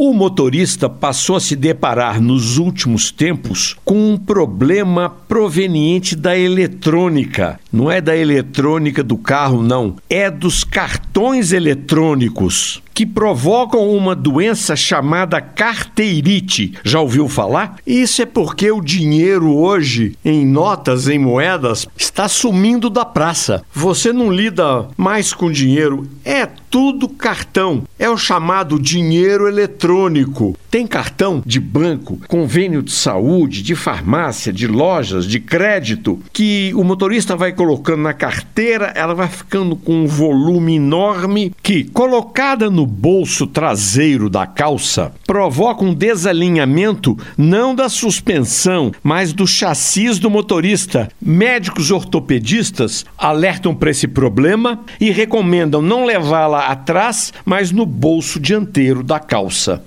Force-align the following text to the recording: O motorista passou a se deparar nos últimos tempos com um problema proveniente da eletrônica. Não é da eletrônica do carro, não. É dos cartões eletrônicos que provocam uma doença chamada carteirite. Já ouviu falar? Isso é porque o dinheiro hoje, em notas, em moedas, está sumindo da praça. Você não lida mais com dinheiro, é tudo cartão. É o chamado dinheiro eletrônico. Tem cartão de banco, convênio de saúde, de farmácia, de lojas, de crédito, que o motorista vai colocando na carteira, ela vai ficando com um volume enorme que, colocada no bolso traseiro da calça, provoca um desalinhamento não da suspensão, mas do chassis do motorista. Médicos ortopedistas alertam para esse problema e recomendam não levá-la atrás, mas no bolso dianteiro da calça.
O 0.00 0.14
motorista 0.14 0.88
passou 0.88 1.34
a 1.34 1.40
se 1.40 1.56
deparar 1.56 2.20
nos 2.20 2.56
últimos 2.56 3.10
tempos 3.10 3.74
com 3.84 4.12
um 4.12 4.16
problema 4.16 5.10
proveniente 5.26 6.14
da 6.14 6.38
eletrônica. 6.38 7.58
Não 7.72 7.90
é 7.90 8.00
da 8.00 8.16
eletrônica 8.16 9.02
do 9.02 9.18
carro, 9.18 9.60
não. 9.60 9.96
É 10.08 10.30
dos 10.30 10.62
cartões 10.62 11.50
eletrônicos 11.50 12.80
que 12.98 13.06
provocam 13.06 13.88
uma 13.90 14.12
doença 14.14 14.74
chamada 14.74 15.40
carteirite. 15.40 16.74
Já 16.82 17.00
ouviu 17.00 17.28
falar? 17.28 17.76
Isso 17.86 18.22
é 18.22 18.26
porque 18.26 18.72
o 18.72 18.80
dinheiro 18.80 19.54
hoje, 19.56 20.16
em 20.24 20.44
notas, 20.44 21.06
em 21.06 21.16
moedas, 21.16 21.86
está 21.96 22.26
sumindo 22.26 22.90
da 22.90 23.04
praça. 23.04 23.62
Você 23.72 24.12
não 24.12 24.32
lida 24.32 24.88
mais 24.96 25.32
com 25.32 25.48
dinheiro, 25.48 26.08
é 26.24 26.48
tudo 26.70 27.08
cartão. 27.08 27.84
É 27.98 28.08
o 28.08 28.16
chamado 28.16 28.78
dinheiro 28.78 29.48
eletrônico. 29.48 30.56
Tem 30.70 30.86
cartão 30.86 31.42
de 31.44 31.58
banco, 31.58 32.18
convênio 32.28 32.82
de 32.82 32.92
saúde, 32.92 33.62
de 33.62 33.74
farmácia, 33.74 34.52
de 34.52 34.66
lojas, 34.66 35.26
de 35.26 35.40
crédito, 35.40 36.20
que 36.32 36.72
o 36.74 36.84
motorista 36.84 37.34
vai 37.36 37.52
colocando 37.52 38.02
na 38.02 38.12
carteira, 38.12 38.92
ela 38.94 39.14
vai 39.14 39.28
ficando 39.28 39.76
com 39.76 40.04
um 40.04 40.06
volume 40.06 40.76
enorme 40.76 41.52
que, 41.62 41.84
colocada 41.84 42.70
no 42.70 42.86
bolso 42.86 43.46
traseiro 43.46 44.28
da 44.28 44.46
calça, 44.46 45.12
provoca 45.26 45.84
um 45.84 45.94
desalinhamento 45.94 47.16
não 47.36 47.74
da 47.74 47.88
suspensão, 47.88 48.92
mas 49.02 49.32
do 49.32 49.46
chassis 49.46 50.18
do 50.18 50.30
motorista. 50.30 51.08
Médicos 51.20 51.90
ortopedistas 51.90 53.04
alertam 53.16 53.74
para 53.74 53.90
esse 53.90 54.06
problema 54.06 54.80
e 55.00 55.10
recomendam 55.10 55.80
não 55.80 56.04
levá-la 56.04 56.57
atrás, 56.66 57.32
mas 57.44 57.70
no 57.70 57.86
bolso 57.86 58.40
dianteiro 58.40 59.02
da 59.02 59.18
calça. 59.20 59.82